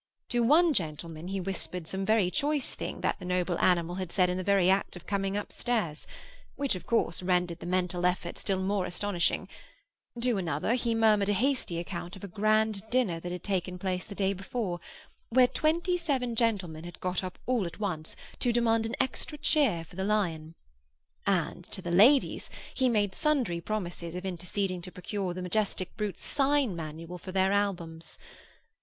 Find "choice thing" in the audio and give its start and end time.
2.31-3.01